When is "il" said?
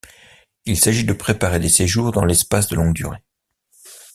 0.65-0.79